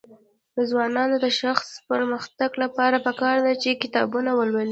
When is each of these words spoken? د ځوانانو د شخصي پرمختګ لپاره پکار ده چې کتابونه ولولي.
د 0.55 0.57
ځوانانو 0.69 1.15
د 1.25 1.27
شخصي 1.39 1.77
پرمختګ 1.91 2.51
لپاره 2.63 2.97
پکار 3.07 3.37
ده 3.45 3.53
چې 3.61 3.79
کتابونه 3.83 4.29
ولولي. 4.33 4.59